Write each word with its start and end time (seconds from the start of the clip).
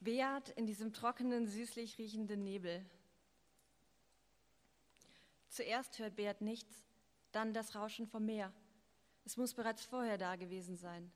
Beat 0.00 0.48
in 0.56 0.66
diesem 0.66 0.94
trockenen, 0.94 1.46
süßlich 1.46 1.98
riechenden 1.98 2.42
Nebel. 2.42 2.84
Zuerst 5.50 5.98
hört 5.98 6.16
Beat 6.16 6.40
nichts, 6.40 6.86
dann 7.32 7.52
das 7.52 7.74
Rauschen 7.74 8.06
vom 8.06 8.24
Meer. 8.24 8.50
Es 9.26 9.36
muss 9.36 9.52
bereits 9.52 9.84
vorher 9.84 10.16
da 10.16 10.36
gewesen 10.36 10.76
sein. 10.76 11.12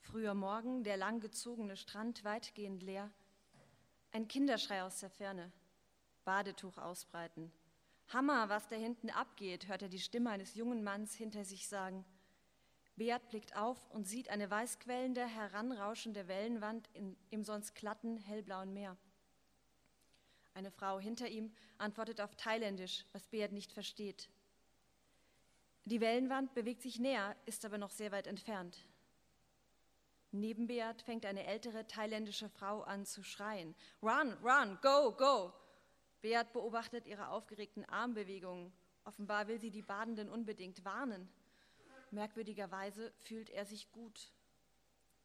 Früher 0.00 0.34
Morgen, 0.34 0.84
der 0.84 0.98
langgezogene 0.98 1.76
Strand 1.76 2.24
weitgehend 2.24 2.82
leer. 2.82 3.10
Ein 4.12 4.28
Kinderschrei 4.28 4.82
aus 4.82 5.00
der 5.00 5.10
Ferne. 5.10 5.50
Badetuch 6.24 6.76
ausbreiten. 6.76 7.50
Hammer, 8.08 8.50
was 8.50 8.68
da 8.68 8.76
hinten 8.76 9.08
abgeht, 9.08 9.66
hört 9.66 9.82
er 9.82 9.88
die 9.88 9.98
Stimme 9.98 10.30
eines 10.30 10.54
jungen 10.54 10.84
Manns 10.84 11.14
hinter 11.14 11.44
sich 11.44 11.68
sagen. 11.68 12.04
Beat 12.96 13.28
blickt 13.28 13.54
auf 13.56 13.78
und 13.90 14.08
sieht 14.08 14.30
eine 14.30 14.50
weißquellende, 14.50 15.26
heranrauschende 15.26 16.28
Wellenwand 16.28 16.88
in, 16.94 17.16
im 17.30 17.44
sonst 17.44 17.74
glatten, 17.74 18.16
hellblauen 18.16 18.72
Meer. 18.72 18.96
Eine 20.54 20.70
Frau 20.70 20.98
hinter 20.98 21.28
ihm 21.28 21.52
antwortet 21.76 22.22
auf 22.22 22.34
Thailändisch, 22.36 23.04
was 23.12 23.26
Beat 23.26 23.52
nicht 23.52 23.72
versteht. 23.72 24.30
Die 25.84 26.00
Wellenwand 26.00 26.54
bewegt 26.54 26.80
sich 26.80 26.98
näher, 26.98 27.36
ist 27.44 27.66
aber 27.66 27.76
noch 27.76 27.90
sehr 27.90 28.12
weit 28.12 28.26
entfernt. 28.26 28.78
Neben 30.32 30.66
Beat 30.66 31.02
fängt 31.02 31.26
eine 31.26 31.44
ältere 31.44 31.86
thailändische 31.86 32.48
Frau 32.48 32.82
an 32.82 33.04
zu 33.04 33.22
schreien. 33.22 33.74
Run, 34.02 34.32
run, 34.42 34.78
go, 34.80 35.12
go! 35.12 35.52
Beat 36.22 36.52
beobachtet 36.54 37.06
ihre 37.06 37.28
aufgeregten 37.28 37.84
Armbewegungen. 37.84 38.72
Offenbar 39.04 39.46
will 39.48 39.60
sie 39.60 39.70
die 39.70 39.82
Badenden 39.82 40.28
unbedingt 40.30 40.84
warnen. 40.84 41.28
Merkwürdigerweise 42.10 43.12
fühlt 43.18 43.50
er 43.50 43.66
sich 43.66 43.90
gut. 43.92 44.32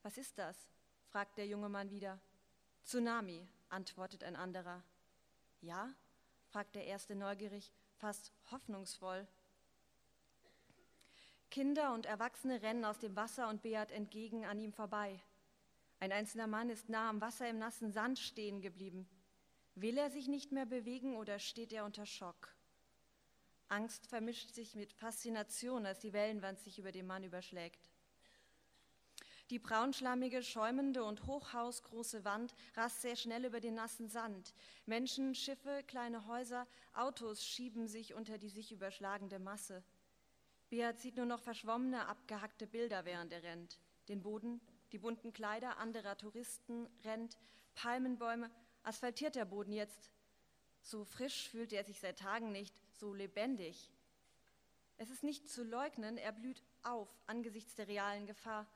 Was 0.03 0.17
ist 0.17 0.37
das? 0.37 0.57
fragt 1.09 1.37
der 1.37 1.47
junge 1.47 1.69
Mann 1.69 1.91
wieder. 1.91 2.19
Tsunami, 2.83 3.47
antwortet 3.69 4.23
ein 4.23 4.35
anderer. 4.35 4.83
Ja? 5.61 5.93
fragt 6.47 6.75
der 6.75 6.85
erste 6.85 7.15
neugierig, 7.15 7.71
fast 7.97 8.31
hoffnungsvoll. 8.51 9.27
Kinder 11.49 11.93
und 11.93 12.05
Erwachsene 12.05 12.61
rennen 12.61 12.85
aus 12.85 12.99
dem 12.99 13.15
Wasser 13.15 13.49
und 13.49 13.61
Beat 13.61 13.91
entgegen 13.91 14.45
an 14.45 14.57
ihm 14.59 14.71
vorbei. 14.71 15.21
Ein 15.99 16.11
einzelner 16.11 16.47
Mann 16.47 16.69
ist 16.69 16.89
nah 16.89 17.09
am 17.09 17.21
Wasser 17.21 17.49
im 17.49 17.59
nassen 17.59 17.91
Sand 17.91 18.17
stehen 18.17 18.61
geblieben. 18.61 19.07
Will 19.75 19.97
er 19.97 20.09
sich 20.09 20.27
nicht 20.27 20.51
mehr 20.51 20.65
bewegen 20.65 21.15
oder 21.15 21.39
steht 21.39 21.73
er 21.73 21.85
unter 21.85 22.05
Schock? 22.05 22.55
Angst 23.71 24.05
vermischt 24.07 24.53
sich 24.53 24.75
mit 24.75 24.91
Faszination, 24.91 25.85
als 25.85 25.99
die 25.99 26.11
Wellenwand 26.11 26.59
sich 26.59 26.77
über 26.77 26.91
den 26.91 27.07
Mann 27.07 27.23
überschlägt. 27.23 27.89
Die 29.49 29.59
braunschlammige, 29.59 30.43
schäumende 30.43 31.03
und 31.03 31.25
hochhausgroße 31.25 32.23
Wand 32.25 32.53
rast 32.75 33.01
sehr 33.01 33.15
schnell 33.15 33.45
über 33.45 33.59
den 33.59 33.73
nassen 33.73 34.09
Sand. 34.09 34.53
Menschen, 34.85 35.35
Schiffe, 35.35 35.83
kleine 35.87 36.27
Häuser, 36.27 36.67
Autos 36.93 37.45
schieben 37.45 37.87
sich 37.87 38.13
unter 38.13 38.37
die 38.37 38.49
sich 38.49 38.71
überschlagende 38.71 39.39
Masse. 39.39 39.83
Beat 40.69 40.99
sieht 40.99 41.17
nur 41.17 41.25
noch 41.25 41.41
verschwommene, 41.41 42.07
abgehackte 42.07 42.67
Bilder, 42.67 43.05
während 43.05 43.31
er 43.33 43.43
rennt. 43.43 43.79
Den 44.07 44.21
Boden, 44.21 44.61
die 44.91 44.99
bunten 44.99 45.33
Kleider 45.33 45.77
anderer 45.77 46.17
Touristen, 46.17 46.87
rennt, 47.03 47.37
Palmenbäume, 47.75 48.51
asphaltiert 48.83 49.35
der 49.35 49.45
Boden 49.45 49.73
jetzt, 49.73 50.11
so 50.81 51.05
frisch 51.05 51.49
fühlte 51.49 51.75
er 51.75 51.83
sich 51.83 51.99
seit 51.99 52.19
Tagen 52.19 52.51
nicht, 52.51 52.80
so 53.01 53.15
lebendig. 53.15 53.89
Es 54.97 55.09
ist 55.09 55.23
nicht 55.23 55.49
zu 55.49 55.63
leugnen, 55.63 56.17
er 56.17 56.31
blüht 56.31 56.61
auf 56.83 57.09
angesichts 57.25 57.73
der 57.73 57.87
realen 57.87 58.27
Gefahr, 58.27 58.67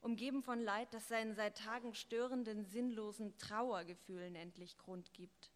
umgeben 0.00 0.42
von 0.42 0.58
Leid, 0.58 0.88
das 0.94 1.06
seinen 1.06 1.34
seit 1.34 1.58
Tagen 1.58 1.94
störenden, 1.94 2.64
sinnlosen 2.64 3.36
Trauergefühlen 3.36 4.34
endlich 4.36 4.78
Grund 4.78 5.12
gibt. 5.12 5.50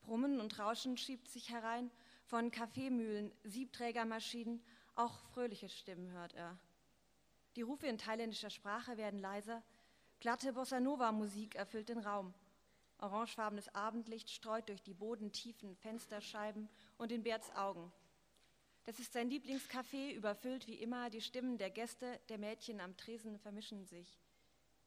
Brummen 0.00 0.40
und 0.40 0.58
Rauschen 0.58 0.96
schiebt 0.96 1.28
sich 1.28 1.50
herein, 1.50 1.90
von 2.24 2.50
Kaffeemühlen, 2.50 3.30
Siebträgermaschinen, 3.44 4.64
auch 4.94 5.18
fröhliche 5.34 5.68
Stimmen 5.68 6.10
hört 6.12 6.32
er. 6.32 6.58
Die 7.56 7.62
Rufe 7.62 7.88
in 7.88 7.98
thailändischer 7.98 8.48
Sprache 8.48 8.96
werden 8.96 9.20
leiser, 9.20 9.62
glatte 10.20 10.54
Bossa 10.54 10.80
Nova 10.80 11.12
Musik 11.12 11.56
erfüllt 11.56 11.90
den 11.90 11.98
Raum. 11.98 12.32
Orangefarbenes 13.02 13.74
Abendlicht 13.74 14.30
streut 14.30 14.68
durch 14.68 14.80
die 14.80 14.94
bodentiefen 14.94 15.74
Fensterscheiben 15.76 16.68
und 16.98 17.10
in 17.10 17.24
Berts 17.24 17.50
Augen. 17.56 17.92
Das 18.84 19.00
ist 19.00 19.12
sein 19.12 19.28
Lieblingscafé, 19.28 20.12
überfüllt 20.12 20.66
wie 20.66 20.80
immer. 20.80 21.10
Die 21.10 21.20
Stimmen 21.20 21.58
der 21.58 21.70
Gäste, 21.70 22.20
der 22.28 22.38
Mädchen 22.38 22.80
am 22.80 22.96
Tresen 22.96 23.38
vermischen 23.38 23.84
sich. 23.84 24.20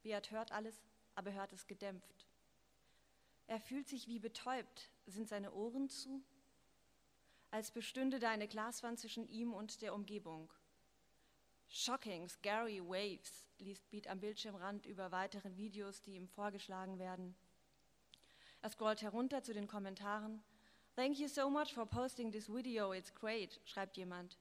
Beat 0.02 0.31
hört 0.31 0.52
alles, 0.52 0.75
aber 1.16 1.34
hört 1.34 1.52
es 1.52 1.68
gedämpft. 1.68 2.25
Er 3.48 3.59
fühlt 3.59 3.88
sich 3.88 4.08
wie 4.08 4.20
betäubt. 4.20 4.90
Sind 5.06 5.28
seine 5.28 5.54
Ohren 5.54 5.90
zu? 5.90 6.24
Als 7.52 7.72
bestünde 7.72 8.20
da 8.20 8.30
eine 8.30 8.48
Glaswand 8.48 9.00
zwischen 9.00 9.28
ihm 9.28 9.54
und 9.54 9.81
der 9.81 9.94
Umgebung. 9.94 10.52
Shocking, 11.68 12.30
scary 12.30 12.81
waves, 12.81 13.50
liest 13.59 13.90
Beat 13.90 14.08
am 14.08 14.20
Bildschirmrand 14.20 14.86
über 14.86 15.12
weitere 15.12 15.56
Videos, 15.58 16.02
die 16.02 16.16
ihm 16.16 16.28
vorgeschlagen 16.28 17.00
werden. 17.00 17.36
Er 18.66 18.72
scrollt 18.72 19.03
herunter 19.03 19.44
zu 19.44 19.53
den 19.53 19.68
Kommentaren. 19.68 20.42
Thank 20.96 21.20
you 21.20 21.28
so 21.28 21.52
much 21.52 21.72
for 21.72 21.86
posting 21.86 22.31
this 22.31 22.50
video, 22.50 22.94
it's 22.94 23.14
great, 23.14 23.62
schreibt 23.64 23.96
jemand. 23.96 24.40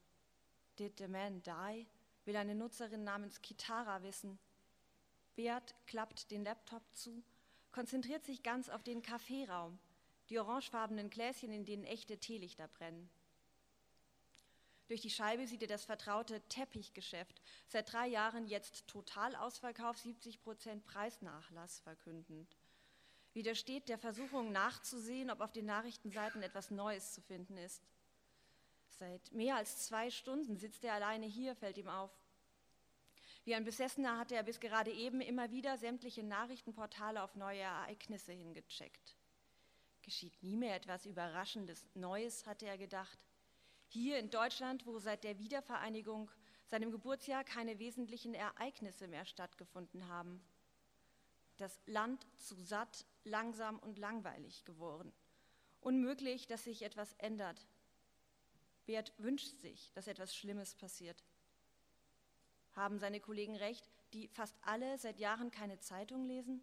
Did 0.78 0.96
the 0.96 1.08
man 1.08 1.42
die? 1.42 1.86
will 2.24 2.36
eine 2.36 2.54
Nutzerin 2.54 3.04
namens 3.04 3.42
Kitara 3.42 4.02
wissen. 4.02 4.38
Beat 5.36 5.74
klappt 5.86 6.30
den 6.30 6.42
Laptop 6.42 6.82
zu, 6.94 7.22
konzentriert 7.70 8.24
sich 8.24 8.42
ganz 8.42 8.70
auf 8.70 8.82
den 8.82 9.02
Kaffeeraum, 9.02 9.78
die 10.30 10.38
orangefarbenen 10.38 11.10
Gläschen, 11.10 11.52
in 11.52 11.66
denen 11.66 11.84
echte 11.84 12.16
Teelichter 12.16 12.68
brennen. 12.68 13.10
Durch 14.88 15.02
die 15.02 15.10
Scheibe 15.10 15.46
sieht 15.46 15.60
er 15.60 15.68
das 15.68 15.84
vertraute 15.84 16.40
Teppichgeschäft, 16.48 17.42
seit 17.68 17.92
drei 17.92 18.06
Jahren 18.06 18.46
jetzt 18.46 18.86
Totalausverkauf, 18.86 19.98
70 19.98 20.40
Prozent 20.40 20.86
Preisnachlass 20.86 21.80
verkündend 21.80 22.56
widersteht 23.34 23.88
der 23.88 23.98
Versuchung 23.98 24.52
nachzusehen, 24.52 25.30
ob 25.30 25.40
auf 25.40 25.52
den 25.52 25.66
Nachrichtenseiten 25.66 26.42
etwas 26.42 26.70
Neues 26.70 27.12
zu 27.12 27.20
finden 27.20 27.56
ist. 27.56 27.82
Seit 28.88 29.32
mehr 29.32 29.56
als 29.56 29.86
zwei 29.86 30.10
Stunden 30.10 30.56
sitzt 30.56 30.84
er 30.84 30.94
alleine 30.94 31.26
hier, 31.26 31.56
fällt 31.56 31.76
ihm 31.76 31.88
auf. 31.88 32.12
Wie 33.44 33.54
ein 33.54 33.64
Besessener 33.64 34.18
hatte 34.18 34.36
er 34.36 34.44
bis 34.44 34.60
gerade 34.60 34.90
eben 34.90 35.20
immer 35.20 35.50
wieder 35.50 35.76
sämtliche 35.76 36.22
Nachrichtenportale 36.22 37.22
auf 37.22 37.34
neue 37.34 37.60
Ereignisse 37.60 38.32
hingecheckt. 38.32 39.16
Geschieht 40.02 40.42
nie 40.42 40.56
mehr 40.56 40.76
etwas 40.76 41.04
Überraschendes, 41.04 41.84
Neues, 41.94 42.46
hatte 42.46 42.66
er 42.66 42.78
gedacht. 42.78 43.18
Hier 43.88 44.18
in 44.18 44.30
Deutschland, 44.30 44.86
wo 44.86 44.98
seit 44.98 45.24
der 45.24 45.38
Wiedervereinigung, 45.38 46.30
seinem 46.66 46.90
Geburtsjahr, 46.90 47.44
keine 47.44 47.78
wesentlichen 47.78 48.34
Ereignisse 48.34 49.08
mehr 49.08 49.26
stattgefunden 49.26 50.08
haben 50.08 50.42
das 51.56 51.80
Land 51.86 52.26
zu 52.36 52.54
satt, 52.60 53.06
langsam 53.24 53.78
und 53.78 53.98
langweilig 53.98 54.64
geworden. 54.64 55.12
Unmöglich, 55.80 56.46
dass 56.46 56.64
sich 56.64 56.82
etwas 56.82 57.12
ändert. 57.14 57.66
Bert 58.86 59.12
wünscht 59.18 59.58
sich, 59.58 59.92
dass 59.92 60.06
etwas 60.06 60.34
Schlimmes 60.34 60.74
passiert. 60.74 61.24
Haben 62.72 62.98
seine 62.98 63.20
Kollegen 63.20 63.56
recht, 63.56 63.88
die 64.12 64.28
fast 64.28 64.56
alle 64.62 64.98
seit 64.98 65.18
Jahren 65.18 65.50
keine 65.50 65.78
Zeitung 65.78 66.26
lesen? 66.26 66.62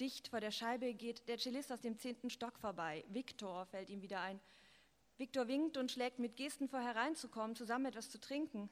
Dicht 0.00 0.28
vor 0.28 0.40
der 0.40 0.52
Scheibe 0.52 0.94
geht 0.94 1.28
der 1.28 1.38
Cellist 1.38 1.72
aus 1.72 1.80
dem 1.80 1.98
zehnten 1.98 2.30
Stock 2.30 2.58
vorbei. 2.58 3.04
Viktor 3.08 3.66
fällt 3.66 3.90
ihm 3.90 4.02
wieder 4.02 4.20
ein. 4.20 4.40
Viktor 5.16 5.48
winkt 5.48 5.76
und 5.76 5.90
schlägt 5.90 6.20
mit 6.20 6.36
Gesten 6.36 6.68
vor 6.68 6.80
hereinzukommen, 6.80 7.56
zusammen 7.56 7.86
etwas 7.86 8.08
zu 8.08 8.20
trinken. 8.20 8.70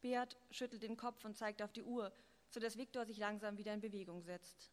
Beat 0.00 0.36
schüttelt 0.50 0.82
den 0.82 0.96
Kopf 0.96 1.24
und 1.24 1.36
zeigt 1.36 1.62
auf 1.62 1.72
die 1.72 1.82
Uhr 1.82 2.12
sodass 2.50 2.76
Viktor 2.76 3.06
sich 3.06 3.18
langsam 3.18 3.56
wieder 3.56 3.72
in 3.72 3.80
Bewegung 3.80 4.22
setzt. 4.22 4.70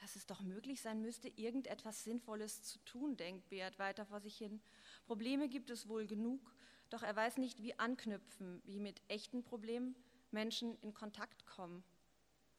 Dass 0.00 0.16
es 0.16 0.26
doch 0.26 0.40
möglich 0.40 0.80
sein 0.80 1.02
müsste, 1.02 1.28
irgendetwas 1.28 2.04
Sinnvolles 2.04 2.62
zu 2.62 2.78
tun, 2.80 3.16
denkt 3.18 3.50
Beat 3.50 3.78
weiter 3.78 4.06
vor 4.06 4.20
sich 4.20 4.36
hin. 4.36 4.62
Probleme 5.04 5.48
gibt 5.48 5.68
es 5.68 5.88
wohl 5.88 6.06
genug, 6.06 6.54
doch 6.88 7.02
er 7.02 7.14
weiß 7.14 7.36
nicht, 7.36 7.62
wie 7.62 7.78
anknüpfen, 7.78 8.62
wie 8.64 8.80
mit 8.80 9.02
echten 9.08 9.44
Problemen 9.44 9.94
Menschen 10.30 10.78
in 10.80 10.94
Kontakt 10.94 11.46
kommen. 11.46 11.84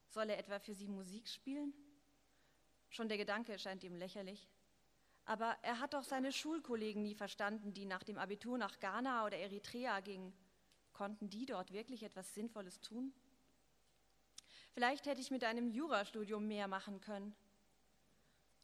Soll 0.09 0.29
er 0.29 0.37
etwa 0.37 0.59
für 0.59 0.75
sie 0.75 0.87
Musik 0.87 1.27
spielen? 1.27 1.73
Schon 2.89 3.09
der 3.09 3.17
Gedanke 3.17 3.53
erscheint 3.53 3.83
ihm 3.83 3.95
lächerlich. 3.95 4.47
Aber 5.25 5.57
er 5.63 5.79
hat 5.79 5.93
doch 5.93 6.03
seine 6.03 6.31
Schulkollegen 6.31 7.01
nie 7.01 7.15
verstanden, 7.15 7.73
die 7.73 7.85
nach 7.85 8.03
dem 8.03 8.17
Abitur 8.17 8.57
nach 8.57 8.79
Ghana 8.79 9.25
oder 9.25 9.37
Eritrea 9.37 9.99
gingen. 10.01 10.33
Konnten 10.93 11.29
die 11.29 11.45
dort 11.45 11.73
wirklich 11.73 12.03
etwas 12.03 12.33
Sinnvolles 12.33 12.81
tun? 12.81 13.13
Vielleicht 14.73 15.05
hätte 15.05 15.21
ich 15.21 15.31
mit 15.31 15.43
einem 15.43 15.69
Jurastudium 15.69 16.47
mehr 16.47 16.67
machen 16.67 17.01
können. 17.01 17.35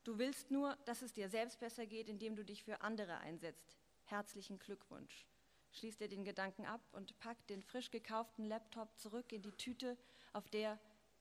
Du 0.04 0.18
willst 0.18 0.52
nur, 0.52 0.78
dass 0.86 1.02
es 1.02 1.14
dir 1.14 1.30
selbst 1.30 1.60
besser 1.60 1.86
geht, 1.86 2.08
indem 2.08 2.36
du 2.36 2.46
dich 2.46 2.64
für 2.64 2.82
andere 2.82 3.18
einsetzt. 3.18 3.78
Herzlichen 4.06 4.58
Glückwunsch, 4.58 5.28
schließt 5.74 6.02
er 6.02 6.08
den 6.08 6.24
Gedanken 6.24 6.66
ab 6.66 6.82
und 6.94 7.20
packt 7.20 7.50
den 7.50 7.62
frisch 7.62 7.92
gekauften 7.92 8.46
Laptop 8.46 8.98
zurück 8.98 9.34
in 9.34 9.42
die 9.42 9.52
Tüte, 9.52 9.98
auf 10.32 10.50
der, 10.50 10.80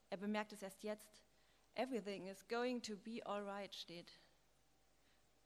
er 0.09 0.17
bemerkt 0.17 0.53
es 0.53 0.61
erst 0.61 0.83
jetzt, 0.83 1.21
Everything 1.75 2.27
is 2.27 2.47
going 2.47 2.81
to 2.81 2.95
be 2.95 3.21
alright 3.25 3.75
steht. 3.75 4.11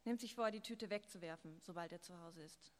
Nimmt 0.05 0.21
sich 0.21 0.35
vor, 0.35 0.51
die 0.51 0.61
Tüte 0.61 0.89
wegzuwerfen, 0.89 1.59
sobald 1.61 1.91
er 1.91 2.01
zu 2.01 2.17
Hause 2.21 2.43
ist. 2.43 2.71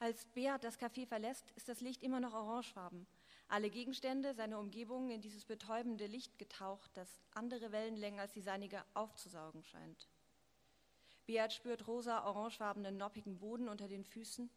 Als 0.00 0.24
Beat 0.24 0.64
das 0.64 0.78
Café 0.78 1.06
verlässt, 1.06 1.50
ist 1.56 1.68
das 1.68 1.82
Licht 1.82 2.02
immer 2.02 2.20
noch 2.20 2.32
orangefarben. 2.32 3.06
Alle 3.48 3.68
Gegenstände, 3.68 4.32
seine 4.32 4.58
Umgebung 4.58 5.10
in 5.10 5.20
dieses 5.20 5.44
betäubende 5.44 6.06
Licht 6.06 6.38
getaucht, 6.38 6.90
das 6.94 7.20
andere 7.34 7.70
Wellenlängen 7.70 8.18
als 8.18 8.32
die 8.32 8.40
seinige 8.40 8.82
aufzusaugen 8.94 9.62
scheint. 9.62 10.08
Beat 11.26 11.52
spürt 11.52 11.86
rosa-orangefarbenen, 11.86 12.96
noppigen 12.96 13.36
Boden 13.36 13.68
unter 13.68 13.88
den 13.88 14.06
Füßen. 14.06 14.48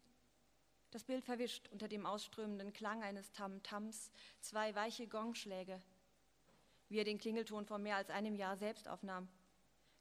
Das 0.92 1.04
Bild 1.04 1.26
verwischt 1.26 1.68
unter 1.68 1.88
dem 1.88 2.06
ausströmenden 2.06 2.72
Klang 2.72 3.02
eines 3.02 3.30
Tam-Tams, 3.32 4.12
zwei 4.40 4.74
weiche 4.74 5.06
Gongschläge, 5.08 5.78
wie 6.88 6.96
er 6.96 7.04
den 7.04 7.18
Klingelton 7.18 7.66
vor 7.66 7.78
mehr 7.78 7.96
als 7.96 8.08
einem 8.08 8.34
Jahr 8.34 8.56
selbst 8.56 8.88
aufnahm. 8.88 9.28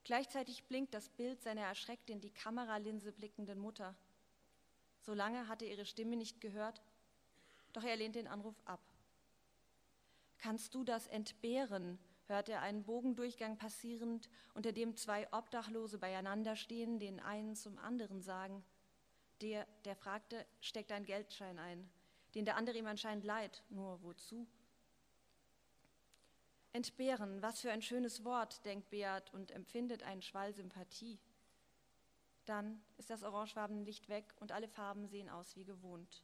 Gleichzeitig 0.06 0.64
blinkt 0.64 0.94
das 0.94 1.10
Bild 1.10 1.42
seiner 1.42 1.64
erschreckt 1.64 2.10
in 2.10 2.22
die 2.22 2.32
Kameralinse 2.32 3.12
blickenden 3.12 3.60
Mutter. 3.60 3.94
So 5.04 5.14
lange 5.14 5.48
hatte 5.48 5.66
ihre 5.66 5.86
Stimme 5.86 6.16
nicht 6.16 6.42
gehört, 6.42 6.82
doch 7.74 7.84
er 7.84 7.96
lehnt 7.96 8.16
den 8.16 8.28
Anruf 8.28 8.56
ab. 8.66 8.82
Kannst 10.38 10.74
du 10.74 10.84
das 10.84 11.08
entbehren? 11.08 12.00
hört 12.28 12.50
er 12.50 12.62
einen 12.62 12.84
Bogendurchgang 12.84 13.58
passierend, 13.58 14.30
unter 14.54 14.72
dem 14.72 14.96
zwei 14.96 15.32
Obdachlose 15.34 15.98
beieinander 15.98 16.56
stehen, 16.56 17.00
den 17.00 17.20
einen 17.20 17.56
zum 17.56 17.78
anderen 17.78 18.22
sagen. 18.22 18.64
Der, 19.42 19.68
der 19.86 19.96
fragte, 19.96 20.46
steckt 20.62 20.92
ein 20.92 21.06
Geldschein 21.06 21.60
ein, 21.60 21.90
den 22.34 22.46
der 22.46 22.56
andere 22.56 22.78
ihm 22.78 22.88
anscheinend 22.88 23.26
leid, 23.26 23.64
nur 23.70 24.02
wozu? 24.04 24.48
Entbehren, 26.72 27.42
was 27.42 27.60
für 27.60 27.72
ein 27.72 27.82
schönes 27.82 28.24
Wort, 28.24 28.66
denkt 28.66 28.90
Beat 28.90 29.32
und 29.34 29.52
empfindet 29.52 30.02
einen 30.02 30.22
Schwall 30.22 30.54
Sympathie. 30.54 31.20
Dann 32.46 32.84
ist 32.98 33.10
das 33.10 33.24
orangefarbene 33.24 33.84
Licht 33.84 34.10
weg 34.10 34.34
und 34.40 34.52
alle 34.52 34.68
Farben 34.68 35.08
sehen 35.08 35.30
aus 35.30 35.56
wie 35.56 35.64
gewohnt. 35.64 36.24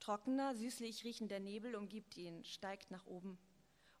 Trockener, 0.00 0.54
süßlich 0.54 1.04
riechender 1.04 1.40
Nebel 1.40 1.74
umgibt 1.74 2.16
ihn, 2.16 2.44
steigt 2.44 2.90
nach 2.90 3.06
oben. 3.06 3.38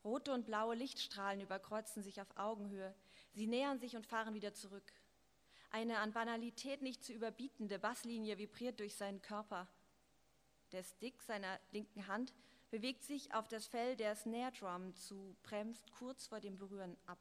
Rote 0.04 0.32
und 0.32 0.46
blaue 0.46 0.76
Lichtstrahlen 0.76 1.40
überkreuzen 1.40 2.02
sich 2.02 2.20
auf 2.20 2.36
Augenhöhe. 2.36 2.94
Sie 3.32 3.48
nähern 3.48 3.80
sich 3.80 3.96
und 3.96 4.06
fahren 4.06 4.34
wieder 4.34 4.54
zurück. 4.54 4.92
Eine 5.70 5.98
an 5.98 6.12
Banalität 6.12 6.80
nicht 6.80 7.04
zu 7.04 7.12
überbietende 7.12 7.80
Basslinie 7.80 8.38
vibriert 8.38 8.78
durch 8.78 8.94
seinen 8.94 9.20
Körper. 9.20 9.68
Der 10.72 10.84
Stick 10.84 11.20
seiner 11.22 11.58
linken 11.72 12.06
Hand 12.06 12.32
bewegt 12.70 13.02
sich 13.02 13.34
auf 13.34 13.48
das 13.48 13.66
Fell 13.66 13.96
der 13.96 14.14
Snare 14.14 14.52
Drum 14.52 14.94
zu, 14.94 15.36
bremst 15.42 15.90
kurz 15.92 16.28
vor 16.28 16.40
dem 16.40 16.56
Berühren 16.56 16.96
ab. 17.06 17.18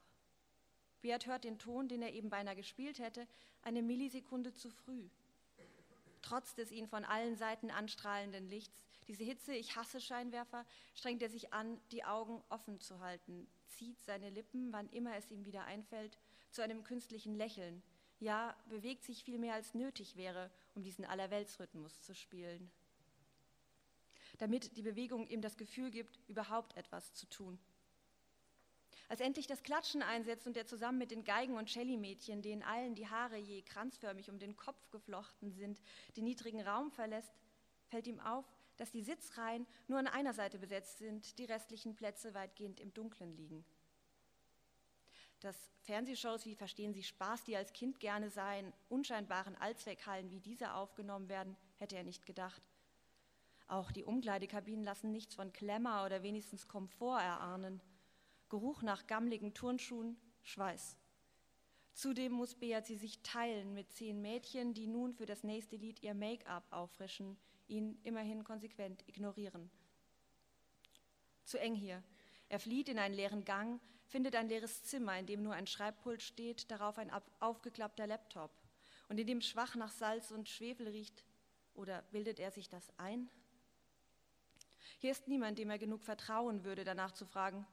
Beat 1.02 1.26
hört 1.26 1.44
den 1.44 1.60
Ton, 1.60 1.88
den 1.88 2.02
er 2.02 2.14
eben 2.14 2.30
beinahe 2.30 2.56
gespielt 2.56 3.00
hätte, 3.00 3.28
eine 3.62 3.82
Millisekunde 3.82 4.54
zu 4.54 4.70
früh. 4.70 5.10
Trotz 6.22 6.56
des 6.56 6.72
ihn 6.72 6.88
von 6.88 7.06
allen 7.06 7.36
Seiten 7.36 7.70
anstrahlenden 7.70 8.48
Lichts, 8.48 8.84
diese 9.08 9.24
Hitze, 9.24 9.54
ich 9.54 9.76
hasse 9.76 10.02
Scheinwerfer, 10.02 10.66
strengt 10.96 11.22
er 11.22 11.30
sich 11.30 11.54
an, 11.54 11.80
die 11.92 12.04
Augen 12.04 12.44
offen 12.50 12.80
zu 12.80 13.00
halten, 13.00 13.48
zieht 13.68 14.04
seine 14.04 14.32
Lippen, 14.32 14.74
wann 14.74 14.90
immer 14.90 15.16
es 15.16 15.30
ihm 15.30 15.46
wieder 15.46 15.66
einfällt, 15.66 16.18
zu 16.50 16.64
einem 16.64 16.84
künstlichen 16.84 17.36
Lächeln. 17.36 17.84
Ja, 18.20 18.56
bewegt 18.70 19.04
sich 19.04 19.24
viel 19.24 19.38
mehr 19.38 19.54
als 19.54 19.76
nötig 19.76 20.16
wäre, 20.16 20.50
um 20.74 20.84
diesen 20.84 21.06
Allerweltsrhythmus 21.06 22.02
zu 22.02 22.16
spielen. 22.16 22.72
Damit 24.40 24.76
die 24.78 24.82
Bewegung 24.82 25.28
ihm 25.28 25.42
das 25.42 25.58
Gefühl 25.58 25.92
gibt, 25.92 26.20
überhaupt 26.28 26.76
etwas 26.76 27.14
zu 27.14 27.28
tun. 27.28 27.60
Als 29.08 29.20
endlich 29.20 29.46
das 29.46 29.62
Klatschen 29.62 30.02
einsetzt 30.02 30.48
und 30.48 30.58
er 30.58 30.66
zusammen 30.66 30.98
mit 30.98 31.12
den 31.12 31.24
Geigen- 31.24 31.58
und 31.58 31.70
Celli-Mädchen, 31.70 32.42
denen 32.42 32.64
allen 32.64 32.96
die 32.96 33.08
Haare 33.08 33.38
je 33.38 33.62
kranzförmig 33.62 34.30
um 34.30 34.40
den 34.40 34.56
Kopf 34.56 34.90
geflochten 34.90 35.52
sind, 35.52 35.80
den 36.18 36.24
niedrigen 36.24 36.62
Raum 36.62 36.92
verlässt, 36.92 37.34
fällt 37.88 38.08
ihm 38.08 38.20
auf, 38.20 38.46
dass 38.78 38.92
die 38.92 39.04
Sitzreihen 39.04 39.68
nur 39.88 40.00
an 40.00 40.08
einer 40.08 40.34
Seite 40.34 40.58
besetzt 40.58 40.98
sind, 40.98 41.38
die 41.38 41.46
restlichen 41.46 41.96
Plätze 41.96 42.34
weitgehend 42.34 42.80
im 42.80 42.94
Dunkeln 42.94 43.36
liegen. 43.36 43.64
Dass 45.40 45.56
Fernsehshows 45.84 46.46
wie 46.46 46.56
Verstehen 46.56 46.94
Sie 46.94 47.04
Spaß, 47.04 47.44
die 47.44 47.56
als 47.56 47.74
Kind 47.74 48.00
gerne 48.00 48.30
seien, 48.30 48.74
unscheinbaren 48.90 49.56
Allzweckhallen 49.56 50.32
wie 50.32 50.40
diese 50.40 50.74
aufgenommen 50.74 51.30
werden, 51.30 51.56
hätte 51.76 51.96
er 51.96 52.04
nicht 52.04 52.26
gedacht. 52.26 52.62
Auch 53.68 53.92
die 53.92 54.04
Umkleidekabinen 54.04 54.84
lassen 54.84 55.12
nichts 55.12 55.36
von 55.36 55.54
Klemmer 55.54 56.06
oder 56.06 56.24
wenigstens 56.24 56.68
Komfort 56.68 57.20
erahnen. 57.20 57.82
Geruch 58.56 58.84
nach 58.84 59.06
gammligen 59.06 59.54
Turnschuhen, 59.54 60.16
Schweiß. 60.44 60.96
Zudem 61.92 62.32
muss 62.32 62.56
Beat 62.56 62.86
sich 62.86 63.22
teilen 63.22 63.74
mit 63.74 63.92
zehn 63.92 64.22
Mädchen, 64.22 64.74
die 64.74 64.88
nun 64.88 65.14
für 65.14 65.26
das 65.26 65.44
nächste 65.44 65.76
Lied 65.76 66.02
ihr 66.04 66.14
Make-up 66.14 66.64
auffrischen, 66.72 67.36
ihn 67.68 68.00
immerhin 68.04 68.46
konsequent 68.46 69.04
ignorieren. 69.10 69.70
Zu 71.44 71.60
eng 71.60 71.76
hier. 71.76 72.02
Er 72.48 72.62
flieht 72.62 72.88
in 72.88 72.98
einen 72.98 73.14
leeren 73.14 73.44
Gang, 73.44 73.82
findet 74.06 74.38
ein 74.38 74.48
leeres 74.48 74.84
Zimmer, 74.84 75.20
in 75.20 75.26
dem 75.26 75.44
nur 75.44 75.54
ein 75.54 75.68
Schreibpult 75.68 76.22
steht, 76.22 76.72
darauf 76.72 76.98
ein 76.98 77.12
aufgeklappter 77.42 78.08
Laptop 78.08 78.52
und 79.10 79.20
in 79.20 79.28
dem 79.28 79.42
schwach 79.42 79.76
nach 79.76 79.92
Salz 79.92 80.32
und 80.32 80.48
Schwefel 80.48 80.88
riecht. 80.88 81.26
Oder 81.74 82.04
bildet 82.04 82.40
er 82.40 82.52
sich 82.52 82.70
das 82.70 82.90
ein? 82.96 83.30
Hier 85.00 85.12
ist 85.12 85.28
niemand, 85.28 85.60
dem 85.60 85.70
er 85.70 85.78
genug 85.78 86.04
vertrauen 86.04 86.64
würde, 86.64 86.86
danach 86.86 87.12
zu 87.12 87.26
fragen. 87.26 87.68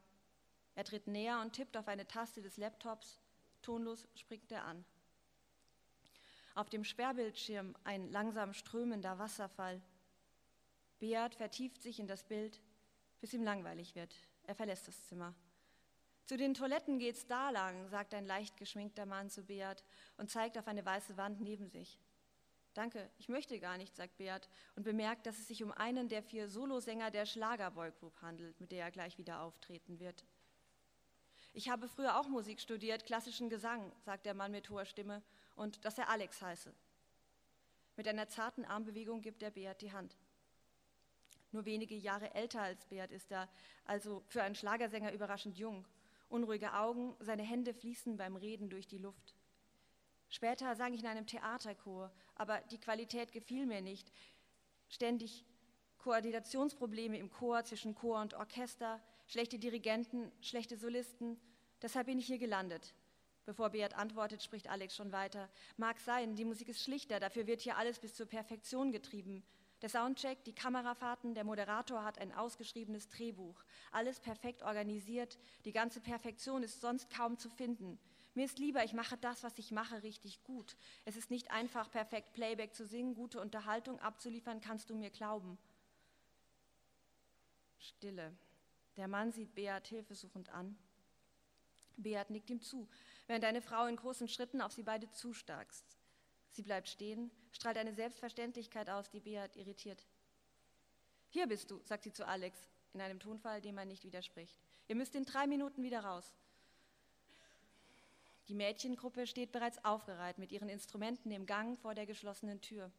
Er 0.75 0.85
tritt 0.85 1.07
näher 1.07 1.41
und 1.41 1.53
tippt 1.53 1.77
auf 1.77 1.89
eine 1.89 2.07
Taste 2.07 2.43
des 2.43 2.57
Laptops. 2.57 3.21
Tonlos 3.63 4.09
springt 4.15 4.51
er 4.51 4.65
an. 4.65 4.85
Auf 6.55 6.69
dem 6.69 6.85
Sperrbildschirm 6.85 7.75
ein 7.85 8.11
langsam 8.11 8.53
strömender 8.53 9.19
Wasserfall. 9.19 9.81
Beat 10.99 11.35
vertieft 11.35 11.83
sich 11.83 11.99
in 11.99 12.07
das 12.07 12.25
Bild, 12.25 12.61
bis 13.21 13.33
ihm 13.33 13.43
langweilig 13.43 13.95
wird. 13.95 14.15
Er 14.45 14.55
verlässt 14.55 14.89
das 14.89 15.07
Zimmer. 15.07 15.35
Zu 16.27 16.37
den 16.37 16.55
Toiletten 16.55 16.99
geht's 16.99 17.27
da 17.27 17.51
lang, 17.51 17.89
sagt 17.89 18.15
ein 18.15 18.27
leicht 18.27 18.57
geschminkter 18.57 19.07
Mann 19.07 19.29
zu 19.29 19.45
Beat 19.45 19.85
und 20.17 20.31
zeigt 20.31 20.57
auf 20.57 20.69
eine 20.69 20.85
weiße 20.85 21.17
Wand 21.17 21.41
neben 21.41 21.69
sich. 21.69 21.99
Danke, 22.75 23.11
ich 23.19 23.29
möchte 23.29 23.59
gar 23.61 23.77
nicht, 23.77 23.97
sagt 23.97 24.17
Beat 24.17 24.49
und 24.77 24.85
bemerkt, 24.85 25.27
dass 25.27 25.39
es 25.39 25.49
sich 25.49 25.63
um 25.63 25.73
einen 25.73 26.09
der 26.09 26.23
vier 26.23 26.49
Solosänger 26.49 27.11
der 27.11 27.27
Schlagerboygroup 27.27 28.23
handelt, 28.23 28.59
mit 28.61 28.73
der 28.73 28.85
er 28.85 28.91
gleich 28.91 29.19
wieder 29.19 29.43
auftreten 29.43 29.99
wird. 29.99 30.25
Ich 31.55 31.69
habe 31.69 31.89
früher 31.89 32.19
auch 32.19 32.29
Musik 32.29 32.61
studiert, 32.61 33.05
klassischen 33.05 33.51
Gesang, 33.51 33.93
sagt 34.05 34.25
der 34.25 34.35
Mann 34.35 34.53
mit 34.53 34.71
hoher 34.71 34.87
Stimme, 34.87 35.23
und 35.55 35.85
dass 35.85 35.99
er 35.99 36.09
Alex 36.09 36.41
heiße. 36.41 36.73
Mit 37.97 38.09
einer 38.09 38.29
zarten 38.29 38.65
Armbewegung 38.65 39.21
gibt 39.21 39.43
er 39.43 39.51
Beat 39.51 39.83
die 39.83 39.93
Hand. 39.93 40.17
Nur 41.51 41.67
wenige 41.67 41.95
Jahre 41.95 42.35
älter 42.35 42.63
als 42.63 42.87
Beat 42.87 43.11
ist 43.11 43.31
er, 43.31 43.51
also 43.85 44.23
für 44.29 44.43
einen 44.43 44.55
Schlagersänger 44.55 45.13
überraschend 45.13 45.59
jung. 45.59 45.87
Unruhige 46.31 46.73
Augen, 46.73 47.15
seine 47.21 47.43
Hände 47.43 47.75
fließen 47.75 48.17
beim 48.17 48.37
Reden 48.37 48.71
durch 48.71 48.87
die 48.87 48.97
Luft. 48.97 49.35
Später 50.31 50.75
sang 50.75 50.95
ich 50.95 51.01
in 51.01 51.07
einem 51.07 51.27
Theaterchor, 51.27 52.11
aber 52.35 52.61
die 52.71 52.81
Qualität 52.81 53.33
gefiel 53.33 53.67
mir 53.67 53.83
nicht. 53.83 54.11
Ständig 54.89 55.45
Koordinationsprobleme 55.99 57.19
im 57.19 57.31
Chor 57.31 57.65
zwischen 57.65 57.95
Chor 57.95 58.23
und 58.23 58.33
Orchester, 58.33 59.03
schlechte 59.33 59.59
Dirigenten, 59.59 60.31
schlechte 60.43 60.77
Solisten. 60.77 61.41
Deshalb 61.81 62.07
bin 62.07 62.19
ich 62.19 62.27
hier 62.27 62.39
gelandet. 62.39 62.95
Bevor 63.47 63.71
Beat 63.71 63.95
antwortet, 63.95 64.43
spricht 64.43 64.69
Alex 64.69 64.95
schon 64.95 65.11
weiter. 65.11 65.49
Mag 65.79 65.99
sein, 66.01 66.37
die 66.37 66.45
Musik 66.45 66.69
ist 66.69 66.83
schlichter, 66.83 67.19
dafür 67.19 67.47
wird 67.47 67.63
hier 67.63 67.79
alles 67.79 67.99
bis 67.99 68.15
zur 68.15 68.27
Perfektion 68.27 68.93
getrieben. 68.93 69.43
Der 69.81 69.89
Soundcheck, 69.89 70.45
die 70.45 70.55
Kamerafahrten, 70.55 71.35
der 71.35 71.45
Moderator 71.45 72.05
hat 72.05 72.19
ein 72.19 72.33
ausgeschriebenes 72.33 73.09
Drehbuch. 73.09 73.65
Alles 73.91 74.21
perfekt 74.21 74.63
organisiert, 74.63 75.39
die 75.65 75.73
ganze 75.73 76.01
Perfektion 76.03 76.63
ist 76.63 76.83
sonst 76.83 77.09
kaum 77.11 77.39
zu 77.39 77.49
finden. 77.49 77.99
Mir 78.35 78.45
ist 78.45 78.59
lieber, 78.59 78.85
ich 78.85 78.93
mache 78.93 79.17
das, 79.17 79.43
was 79.43 79.59
ich 79.59 79.73
mache, 79.73 80.03
richtig 80.03 80.45
gut. 80.45 80.77
Es 81.07 81.17
ist 81.17 81.31
nicht 81.31 81.51
einfach, 81.51 81.91
perfekt 81.91 82.35
Playback 82.35 82.75
zu 82.75 82.85
singen, 82.87 83.15
gute 83.15 83.41
Unterhaltung 83.41 83.99
abzuliefern, 83.99 84.61
kannst 84.61 84.91
du 84.91 84.95
mir 84.95 85.11
glauben. 85.11 85.59
Stille. 87.79 88.37
Der 88.97 89.09
Mann 89.09 89.33
sieht 89.33 89.55
Beat 89.55 89.89
hilfesuchend 89.89 90.51
an. 90.51 90.77
Beat 91.97 92.31
nickt 92.31 92.51
ihm 92.51 92.61
zu, 92.61 92.89
während 93.27 93.45
eine 93.45 93.63
Frau 93.63 93.87
in 93.87 93.97
großen 93.97 94.29
Schritten 94.29 94.61
auf 94.61 94.73
sie 94.73 94.83
beide 94.83 95.11
zustarkst. 95.11 95.85
Sie 96.51 96.63
bleibt 96.63 96.89
stehen, 96.89 97.31
strahlt 97.53 97.79
eine 97.79 97.95
Selbstverständlichkeit 97.95 98.91
aus, 98.91 99.11
die 99.11 99.21
Beat 99.21 99.57
irritiert. 99.57 100.07
Hier 101.31 101.47
bist 101.47 101.71
du, 101.71 101.81
sagt 101.85 102.05
sie 102.05 102.13
zu 102.13 102.27
Alex, 102.27 102.69
in 102.93 103.01
einem 103.01 103.19
Tonfall, 103.19 103.63
dem 103.63 103.75
man 103.75 103.89
nicht 103.89 104.05
widerspricht. 104.05 104.61
Ihr 104.89 104.97
müsst 104.97 105.15
in 105.15 105.25
drei 105.25 105.47
Minuten 105.47 105.83
wieder 105.83 106.05
raus. 106.05 106.35
Die 108.49 108.55
Mädchengruppe 108.55 109.27
steht 109.27 109.53
bereits 109.53 109.83
aufgereiht 109.85 110.37
mit 110.37 110.53
ihren 110.53 110.69
Instrumenten 110.69 111.31
im 111.31 111.47
Gang 111.47 111.79
vor 111.79 111.95
der 111.95 112.05
geschlossenen 112.05 112.61
Tür. 112.61 112.91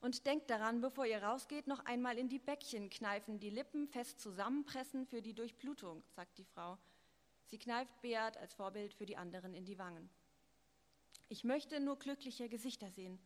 Und 0.00 0.24
denkt 0.26 0.48
daran, 0.48 0.80
bevor 0.80 1.04
ihr 1.04 1.22
rausgeht, 1.22 1.66
noch 1.66 1.84
einmal 1.84 2.16
in 2.16 2.28
die 2.28 2.38
Bäckchen 2.38 2.88
kneifen, 2.88 3.38
die 3.38 3.50
Lippen 3.50 3.86
fest 3.86 4.20
zusammenpressen 4.20 5.06
für 5.06 5.20
die 5.20 5.34
Durchblutung, 5.34 6.02
sagt 6.16 6.38
die 6.38 6.44
Frau. 6.44 6.78
Sie 7.46 7.58
kneift 7.58 8.00
Beat 8.00 8.38
als 8.38 8.54
Vorbild 8.54 8.94
für 8.94 9.04
die 9.04 9.16
anderen 9.16 9.54
in 9.54 9.66
die 9.66 9.78
Wangen. 9.78 10.08
Ich 11.28 11.44
möchte 11.44 11.80
nur 11.80 11.98
glückliche 11.98 12.48
Gesichter 12.48 12.90
sehen. 12.90 13.18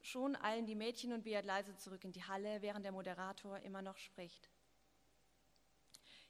Schon 0.00 0.34
eilen 0.34 0.64
die 0.64 0.74
Mädchen 0.74 1.12
und 1.12 1.24
Beat 1.24 1.44
leise 1.44 1.76
zurück 1.76 2.04
in 2.04 2.12
die 2.12 2.24
Halle, 2.24 2.62
während 2.62 2.84
der 2.84 2.92
Moderator 2.92 3.58
immer 3.58 3.82
noch 3.82 3.98
spricht. 3.98 4.48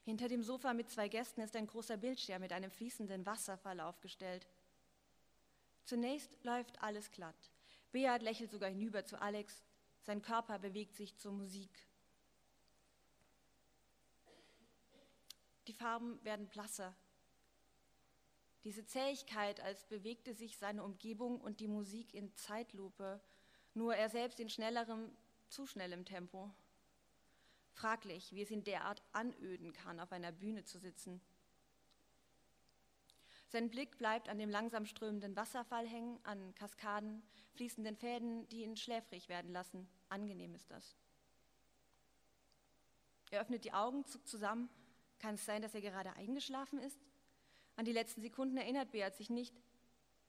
Hinter 0.04 0.28
dem 0.28 0.42
Sofa 0.42 0.74
mit 0.74 0.90
zwei 0.90 1.08
Gästen 1.08 1.40
ist 1.40 1.54
ein 1.54 1.68
großer 1.68 1.96
Bildschirm 1.96 2.40
mit 2.40 2.52
einem 2.52 2.70
fließenden 2.70 3.24
Wasserfall 3.26 3.78
aufgestellt. 3.78 4.48
Zunächst 5.84 6.36
läuft 6.42 6.82
alles 6.82 7.12
glatt. 7.12 7.50
Beat 7.92 8.22
lächelt 8.22 8.50
sogar 8.50 8.68
hinüber 8.68 9.04
zu 9.04 9.20
Alex. 9.20 9.64
Sein 10.02 10.22
Körper 10.22 10.58
bewegt 10.58 10.94
sich 10.94 11.16
zur 11.16 11.32
Musik. 11.32 11.70
Die 15.66 15.72
Farben 15.72 16.22
werden 16.24 16.48
blasser. 16.48 16.94
Diese 18.64 18.84
Zähigkeit, 18.84 19.60
als 19.60 19.84
bewegte 19.84 20.34
sich 20.34 20.58
seine 20.58 20.82
Umgebung 20.84 21.40
und 21.40 21.60
die 21.60 21.68
Musik 21.68 22.12
in 22.12 22.34
Zeitlupe, 22.34 23.20
nur 23.74 23.94
er 23.94 24.10
selbst 24.10 24.40
in 24.40 24.50
schnellerem, 24.50 25.10
zu 25.48 25.66
schnellem 25.66 26.04
Tempo. 26.04 26.52
Fraglich, 27.72 28.32
wie 28.32 28.42
es 28.42 28.50
ihn 28.50 28.64
derart 28.64 29.02
anöden 29.12 29.72
kann, 29.72 30.00
auf 30.00 30.12
einer 30.12 30.32
Bühne 30.32 30.64
zu 30.64 30.78
sitzen. 30.78 31.20
Sein 33.50 33.68
Blick 33.68 33.98
bleibt 33.98 34.28
an 34.28 34.38
dem 34.38 34.48
langsam 34.48 34.86
strömenden 34.86 35.34
Wasserfall 35.34 35.86
hängen, 35.86 36.20
an 36.22 36.54
Kaskaden, 36.54 37.20
fließenden 37.54 37.96
Fäden, 37.96 38.48
die 38.48 38.62
ihn 38.62 38.76
schläfrig 38.76 39.28
werden 39.28 39.52
lassen. 39.52 39.88
Angenehm 40.08 40.54
ist 40.54 40.70
das. 40.70 40.96
Er 43.32 43.40
öffnet 43.40 43.64
die 43.64 43.72
Augen, 43.72 44.04
zuckt 44.06 44.28
zusammen. 44.28 44.70
Kann 45.18 45.34
es 45.34 45.44
sein, 45.44 45.62
dass 45.62 45.74
er 45.74 45.80
gerade 45.80 46.12
eingeschlafen 46.14 46.78
ist? 46.78 47.00
An 47.74 47.84
die 47.84 47.92
letzten 47.92 48.20
Sekunden 48.20 48.56
erinnert 48.56 48.92
Beat 48.92 49.16
sich 49.16 49.30
nicht. 49.30 49.60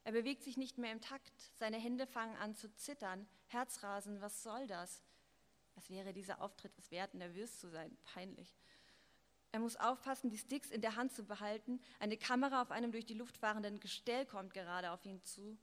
Er 0.04 0.14
bewegt 0.14 0.42
sich 0.42 0.58
nicht 0.58 0.80
mehr 0.80 0.92
im 0.92 1.00
Takt. 1.02 1.52
Seine 1.60 1.78
Hände 1.78 2.08
fangen 2.08 2.36
an 2.38 2.56
zu 2.56 2.74
zittern. 2.74 3.28
Herzrasen, 3.48 4.20
was 4.20 4.42
soll 4.42 4.66
das? 4.66 5.04
Was 5.76 5.92
wäre 5.92 6.12
dieser 6.12 6.42
Auftritt 6.42 6.76
es 6.80 6.90
wert, 6.90 7.14
nervös 7.14 7.60
zu 7.60 7.70
sein? 7.70 7.96
Peinlich. 8.04 8.56
Er 9.54 9.60
muss 9.60 9.76
aufpassen, 9.76 10.30
die 10.30 10.38
Sticks 10.38 10.72
in 10.72 10.82
der 10.82 10.96
Hand 10.96 11.12
zu 11.12 11.26
behalten. 11.26 11.82
Eine 12.00 12.16
Kamera 12.16 12.62
auf 12.62 12.72
einem 12.72 12.92
durch 12.92 13.06
die 13.06 13.14
Luft 13.14 13.38
fahrenden 13.38 13.80
Gestell 13.82 14.26
kommt 14.26 14.54
gerade 14.54 14.92
auf 14.92 15.06
ihn 15.06 15.22
zu. 15.24 15.58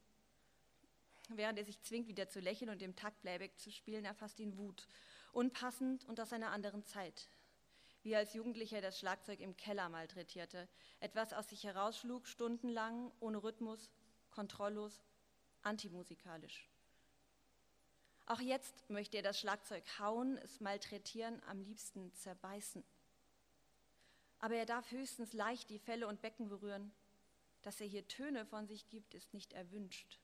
Während 1.30 1.58
er 1.58 1.64
sich 1.64 1.80
zwingt, 1.80 2.06
wieder 2.06 2.28
zu 2.28 2.40
lächeln 2.40 2.70
und 2.70 2.82
im 2.82 2.96
Takt 2.96 3.20
Playback 3.20 3.58
zu 3.58 3.70
spielen, 3.70 4.04
erfasst 4.04 4.40
ihn 4.40 4.58
Wut. 4.58 4.86
Unpassend 5.32 6.04
und 6.04 6.20
aus 6.20 6.32
einer 6.32 6.50
anderen 6.50 6.84
Zeit. 6.84 7.28
Wie 8.02 8.14
als 8.14 8.34
Jugendlicher 8.34 8.80
das 8.80 8.98
Schlagzeug 8.98 9.40
im 9.40 9.56
Keller 9.56 9.88
malträtierte. 9.88 10.68
Etwas 11.00 11.32
aus 11.32 11.48
sich 11.48 11.64
herausschlug, 11.64 12.26
stundenlang, 12.26 13.10
ohne 13.20 13.42
Rhythmus, 13.42 13.90
kontrolllos, 14.30 15.02
antimusikalisch. 15.62 16.68
Auch 18.26 18.40
jetzt 18.40 18.88
möchte 18.90 19.16
er 19.16 19.22
das 19.22 19.40
Schlagzeug 19.40 19.84
hauen, 19.98 20.36
es 20.38 20.60
malträtieren, 20.60 21.42
am 21.46 21.62
liebsten 21.62 22.12
zerbeißen 22.14 22.84
aber 24.40 24.54
er 24.54 24.66
darf 24.66 24.90
höchstens 24.90 25.32
leicht 25.32 25.70
die 25.70 25.78
Felle 25.78 26.06
und 26.06 26.22
Becken 26.22 26.48
berühren. 26.48 26.92
Dass 27.62 27.80
er 27.80 27.86
hier 27.86 28.06
Töne 28.06 28.46
von 28.46 28.66
sich 28.66 28.88
gibt, 28.88 29.14
ist 29.14 29.34
nicht 29.34 29.52
erwünscht. 29.52 30.20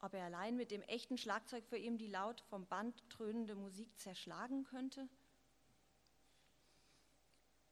Ob 0.00 0.14
er 0.14 0.24
allein 0.24 0.56
mit 0.56 0.70
dem 0.70 0.82
echten 0.82 1.16
Schlagzeug 1.16 1.64
für 1.66 1.78
ihm 1.78 1.96
die 1.96 2.08
laut 2.08 2.40
vom 2.50 2.66
Band 2.66 3.02
dröhnende 3.08 3.54
Musik 3.54 3.88
zerschlagen 3.98 4.64
könnte? 4.64 5.08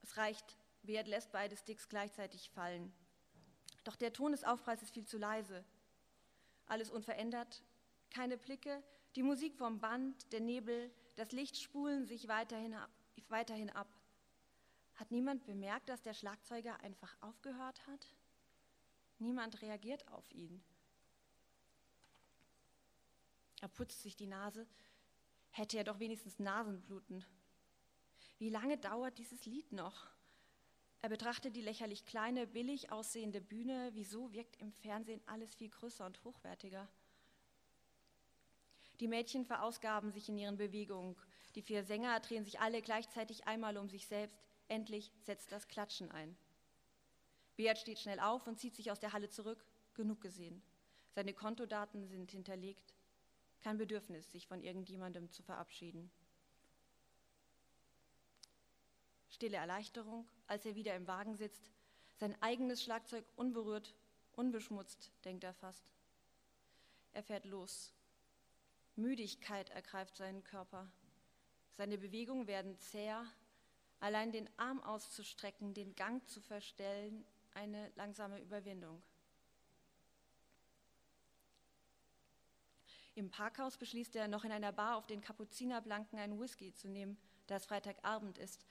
Es 0.03 0.17
reicht, 0.17 0.57
Beat 0.83 1.09
lässt 1.09 1.33
beide 1.33 1.57
Sticks 1.57 1.89
gleichzeitig 1.89 2.51
fallen. 2.51 2.93
Doch 3.85 3.97
der 3.97 4.13
Ton 4.13 4.33
des 4.33 4.45
Aufpreises 4.45 4.85
ist 4.85 4.95
viel 4.95 5.07
zu 5.07 5.19
leise. 5.19 5.65
Alles 6.67 6.91
unverändert, 6.91 7.63
keine 8.11 8.39
Blicke, 8.39 8.83
die 9.17 9.23
Musik 9.23 9.57
vom 9.57 9.81
Band, 9.81 10.33
der 10.33 10.41
Nebel, 10.41 10.91
das 11.17 11.33
Licht 11.33 11.59
spulen 11.59 12.07
sich 12.07 12.29
weiterhin. 12.29 12.75
Weiterhin 13.29 13.71
ab. 13.71 13.89
Hat 15.03 15.11
niemand 15.11 15.45
bemerkt, 15.47 15.89
dass 15.89 16.01
der 16.01 16.15
Schlagzeuger 16.15 16.79
einfach 16.79 17.17
aufgehört 17.23 17.85
hat? 17.89 18.07
Niemand 19.19 19.61
reagiert 19.61 20.07
auf 20.07 20.31
ihn. 20.31 20.63
Er 23.61 23.67
putzt 23.67 24.01
sich 24.01 24.15
die 24.15 24.29
Nase. 24.29 24.65
Hätte 25.51 25.77
er 25.77 25.83
doch 25.83 25.99
wenigstens 25.99 26.39
Nasenbluten. 26.39 27.25
Wie 28.39 28.49
lange 28.49 28.79
dauert 28.79 29.19
dieses 29.19 29.45
Lied 29.45 29.73
noch? 29.73 30.07
Er 31.01 31.09
betrachtet 31.09 31.57
die 31.57 31.63
lächerlich 31.63 32.05
kleine, 32.07 32.47
billig 32.47 32.93
aussehende 32.93 33.41
Bühne. 33.41 33.91
Wieso 33.95 34.33
wirkt 34.33 34.55
im 34.59 34.71
Fernsehen 34.71 35.21
alles 35.27 35.53
viel 35.57 35.71
größer 35.71 36.07
und 36.07 36.23
hochwertiger? 36.23 36.89
Die 39.01 39.09
Mädchen 39.09 39.47
verausgaben 39.47 40.13
sich 40.13 40.29
in 40.29 40.39
ihren 40.39 40.59
Bewegungen. 40.59 41.17
Die 41.57 41.63
vier 41.63 41.83
Sänger 41.83 42.21
drehen 42.21 42.45
sich 42.45 42.61
alle 42.61 42.81
gleichzeitig 42.83 43.49
einmal 43.49 43.77
um 43.79 43.89
sich 43.89 44.07
selbst. 44.07 44.52
Endlich 44.73 45.13
setzt 45.21 45.53
das 45.53 45.69
Klatschen 45.69 46.11
ein. 46.11 46.35
Beat 47.57 47.77
steht 47.77 47.99
schnell 47.99 48.19
auf 48.19 48.47
und 48.47 48.59
zieht 48.59 48.75
sich 48.75 48.91
aus 48.91 49.01
der 49.01 49.13
Halle 49.13 49.29
zurück. 49.29 49.63
Genug 49.93 50.23
gesehen. 50.23 50.63
Seine 51.11 51.35
Kontodaten 51.35 52.07
sind 52.07 52.31
hinterlegt. 52.31 52.95
Kein 53.61 53.77
Bedürfnis, 53.77 54.33
sich 54.33 54.47
von 54.47 54.63
irgendjemandem 54.63 55.31
zu 55.31 55.43
verabschieden. 55.43 56.11
Stille 59.29 59.59
Erleichterung, 59.59 60.27
als 60.47 60.65
er 60.65 60.75
wieder 60.75 60.97
im 60.97 61.07
Wagen 61.07 61.37
sitzt. 61.37 61.71
Sein 62.17 62.35
eigenes 62.41 62.83
Schlagzeug 62.83 63.27
unberührt, 63.37 63.95
unbeschmutzt, 64.37 65.13
denkt 65.27 65.45
er 65.45 65.53
fast. 65.53 65.85
Er 67.13 67.23
fährt 67.23 67.45
los. 67.45 67.93
Müdigkeit 68.97 69.69
ergreift 69.69 70.17
seinen 70.17 70.43
Körper. 70.45 70.91
Seine 71.77 71.99
Bewegungen 71.99 72.47
werden 72.47 72.79
zäher, 72.79 73.27
Allein 74.03 74.33
den 74.33 74.51
Arm 74.57 74.83
auszustrecken, 74.83 75.75
den 75.75 75.95
Gang 75.95 76.29
zu 76.29 76.41
verstellen, 76.41 77.25
eine 77.55 77.93
langsame 77.95 78.41
Überwindung. 78.41 79.01
Im 83.15 83.31
Parkhaus 83.31 83.77
beschließt 83.77 84.17
er, 84.17 84.27
noch 84.27 84.43
in 84.43 84.51
einer 84.51 84.73
Bar 84.73 84.97
auf 84.97 85.07
den 85.07 85.21
Kapuzinerblanken 85.21 86.19
einen 86.19 86.41
Whisky 86.41 86.75
zu 86.75 86.89
nehmen, 86.89 87.17
da 87.47 87.55
es 87.55 87.67
Freitagabend 87.67 88.39
ist. 88.39 88.67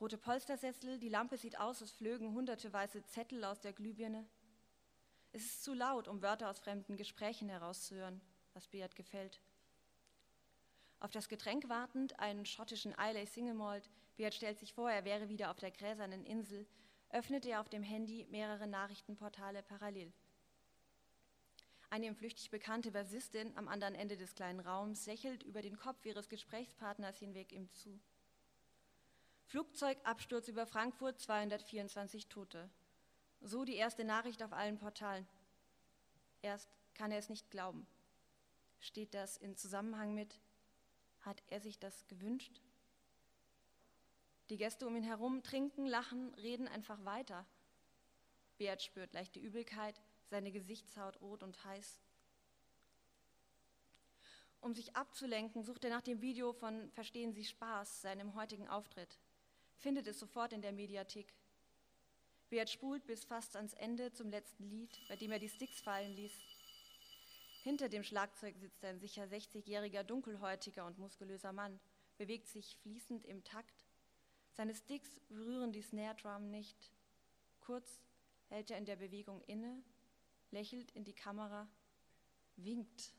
Rote 0.00 0.18
Polstersessel, 0.18 0.98
die 0.98 1.08
Lampe 1.08 1.36
sieht 1.36 1.60
aus, 1.60 1.80
es 1.80 1.92
flögen 1.92 2.34
hunderte 2.34 2.72
weiße 2.72 3.04
Zettel 3.04 3.44
aus 3.44 3.60
der 3.60 3.72
Glühbirne. 3.72 4.26
Es 5.30 5.44
ist 5.44 5.62
zu 5.62 5.72
laut, 5.72 6.08
um 6.08 6.20
Wörter 6.20 6.50
aus 6.50 6.58
fremden 6.58 6.96
Gesprächen 6.96 7.48
herauszuhören, 7.48 8.20
was 8.54 8.66
Beat 8.66 8.96
gefällt. 8.96 9.40
Auf 11.00 11.10
das 11.12 11.28
Getränk 11.28 11.68
wartend, 11.68 12.18
einen 12.18 12.44
schottischen 12.44 12.92
Islay 12.92 13.26
Single 13.26 13.54
Malt, 13.54 13.88
Beat 14.16 14.34
stellt 14.34 14.58
sich 14.58 14.72
vor, 14.72 14.90
er 14.90 15.04
wäre 15.04 15.28
wieder 15.28 15.50
auf 15.50 15.58
der 15.58 15.70
gräsernen 15.70 16.24
Insel, 16.24 16.66
öffnet 17.10 17.46
er 17.46 17.60
auf 17.60 17.68
dem 17.68 17.82
Handy 17.82 18.26
mehrere 18.30 18.66
Nachrichtenportale 18.66 19.62
parallel. 19.62 20.12
Eine 21.90 22.06
ihm 22.06 22.16
flüchtig 22.16 22.50
bekannte 22.50 22.90
Versistin 22.90 23.56
am 23.56 23.68
anderen 23.68 23.94
Ende 23.94 24.16
des 24.16 24.34
kleinen 24.34 24.60
Raums 24.60 25.06
lächelt 25.06 25.42
über 25.44 25.62
den 25.62 25.78
Kopf 25.78 26.04
ihres 26.04 26.28
Gesprächspartners 26.28 27.18
hinweg 27.18 27.52
ihm 27.52 27.72
zu. 27.72 27.98
Flugzeugabsturz 29.46 30.48
über 30.48 30.66
Frankfurt, 30.66 31.18
224 31.18 32.28
Tote. 32.28 32.68
So 33.40 33.64
die 33.64 33.76
erste 33.76 34.04
Nachricht 34.04 34.42
auf 34.42 34.52
allen 34.52 34.78
Portalen. 34.78 35.26
Erst 36.42 36.68
kann 36.94 37.10
er 37.10 37.18
es 37.18 37.30
nicht 37.30 37.50
glauben. 37.50 37.86
Steht 38.80 39.14
das 39.14 39.38
in 39.38 39.56
Zusammenhang 39.56 40.12
mit, 40.12 40.38
hat 41.28 41.42
er 41.48 41.60
sich 41.60 41.78
das 41.78 42.06
gewünscht? 42.08 42.60
Die 44.48 44.56
Gäste 44.56 44.86
um 44.86 44.96
ihn 44.96 45.02
herum 45.02 45.42
trinken, 45.42 45.86
lachen, 45.86 46.34
reden 46.34 46.66
einfach 46.66 47.04
weiter. 47.04 47.46
Beat 48.56 48.82
spürt 48.82 49.12
leichte 49.12 49.38
Übelkeit, 49.38 50.00
seine 50.24 50.50
Gesichtshaut 50.50 51.20
rot 51.20 51.42
und 51.42 51.62
heiß. 51.64 52.00
Um 54.60 54.74
sich 54.74 54.96
abzulenken, 54.96 55.62
sucht 55.62 55.84
er 55.84 55.90
nach 55.90 56.02
dem 56.02 56.20
Video 56.20 56.52
von 56.52 56.90
Verstehen 56.92 57.32
Sie 57.32 57.44
Spaß, 57.44 58.02
seinem 58.02 58.34
heutigen 58.34 58.66
Auftritt, 58.66 59.18
findet 59.76 60.06
es 60.08 60.18
sofort 60.18 60.52
in 60.52 60.62
der 60.62 60.72
Mediathek. 60.72 61.32
Beat 62.48 62.70
spult 62.70 63.06
bis 63.06 63.24
fast 63.24 63.54
ans 63.54 63.74
Ende 63.74 64.12
zum 64.12 64.30
letzten 64.30 64.64
Lied, 64.64 64.98
bei 65.08 65.16
dem 65.16 65.30
er 65.30 65.38
die 65.38 65.50
Sticks 65.50 65.80
fallen 65.80 66.16
ließ. 66.16 66.32
Hinter 67.68 67.90
dem 67.90 68.02
Schlagzeug 68.02 68.56
sitzt 68.56 68.82
ein 68.82 68.98
sicher 68.98 69.24
60-jähriger, 69.24 70.02
dunkelhäutiger 70.02 70.86
und 70.86 70.98
muskulöser 70.98 71.52
Mann, 71.52 71.78
bewegt 72.16 72.48
sich 72.48 72.78
fließend 72.78 73.26
im 73.26 73.44
Takt 73.44 73.84
seine 74.52 74.74
Sticks 74.74 75.20
berühren 75.28 75.70
die 75.70 75.82
Snare 75.82 76.14
Drum 76.14 76.50
nicht. 76.50 76.90
Kurz, 77.60 78.00
hält 78.48 78.70
er 78.70 78.78
in 78.78 78.86
der 78.86 78.96
Bewegung 78.96 79.42
inne, 79.42 79.82
lächelt 80.50 80.90
in 80.92 81.04
die 81.04 81.12
Kamera, 81.12 81.68
winkt 82.56 83.12